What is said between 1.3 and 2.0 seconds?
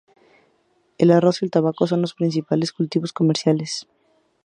y el tabaco